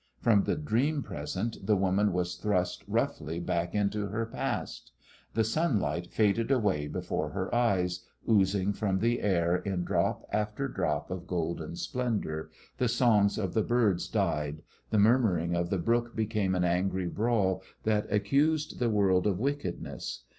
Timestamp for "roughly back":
2.87-3.75